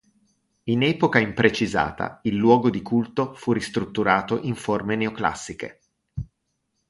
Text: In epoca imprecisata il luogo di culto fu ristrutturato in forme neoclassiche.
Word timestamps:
In 0.63 0.81
epoca 0.81 1.19
imprecisata 1.19 2.21
il 2.23 2.33
luogo 2.35 2.71
di 2.71 2.81
culto 2.81 3.35
fu 3.35 3.51
ristrutturato 3.53 4.39
in 4.41 4.55
forme 4.55 4.95
neoclassiche. 4.95 5.79